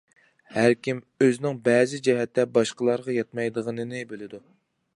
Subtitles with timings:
[0.53, 4.41] ھەر كىم ئۆزىنىڭ بەزى جەھەتتە باشقىلارغا يەتمەيدىغىنىنى بىلىدۇ.